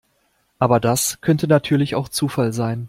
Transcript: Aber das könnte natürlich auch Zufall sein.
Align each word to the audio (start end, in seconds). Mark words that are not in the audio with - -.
Aber 0.57 0.79
das 0.79 1.21
könnte 1.21 1.47
natürlich 1.47 1.93
auch 1.93 2.09
Zufall 2.09 2.53
sein. 2.53 2.79